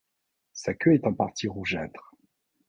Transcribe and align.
Sa 0.53 0.73
queue 0.73 0.95
est 0.95 1.05
en 1.05 1.13
partie 1.13 1.47
rougeâtre. 1.47 2.15